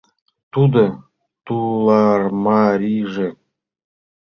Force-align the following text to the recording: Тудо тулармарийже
Тудо 0.53 0.83
тулармарийже 1.45 3.29